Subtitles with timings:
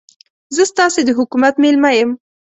[0.55, 2.11] زه ستاسې د حکومت مېلمه یم.